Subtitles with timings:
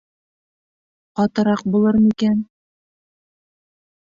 [1.19, 2.41] Ҡатыраҡ булыр микән?..